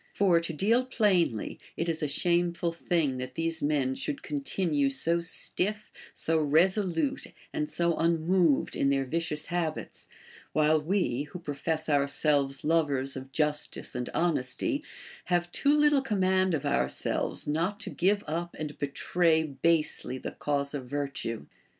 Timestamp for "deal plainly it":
0.51-1.87